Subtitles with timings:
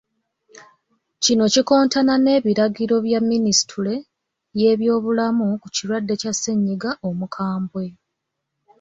[1.23, 3.93] Kino kikontana n’ebiragiro bya Minisitule
[4.59, 7.85] y’ebyobulamu ku kirwadde kya ssennyiga omukambwe.